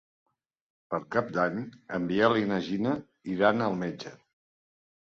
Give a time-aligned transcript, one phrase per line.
[0.93, 1.59] Per Cap d'Any
[1.99, 2.97] en Biel i na Gina
[3.37, 4.19] iran al metge.